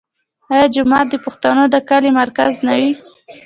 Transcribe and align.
آیا 0.53 0.65
جومات 0.73 1.05
د 1.11 1.15
پښتنو 1.25 1.63
د 1.73 1.75
کلي 1.89 2.11
مرکز 2.19 2.51
نه 2.67 2.73
وي؟ 2.79 2.91